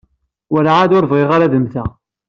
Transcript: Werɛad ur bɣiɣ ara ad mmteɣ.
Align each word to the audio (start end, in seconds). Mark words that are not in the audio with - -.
Werɛad 0.51 0.91
ur 0.97 1.05
bɣiɣ 1.11 1.29
ara 1.35 1.45
ad 1.47 1.55
mmteɣ. 1.57 1.89